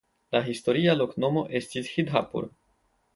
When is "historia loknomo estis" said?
0.45-1.91